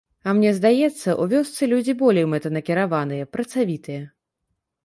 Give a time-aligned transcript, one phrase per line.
[0.29, 4.01] А мне здаецца, у вёсцы людзі болей мэтанакіраваныя, працавітыя.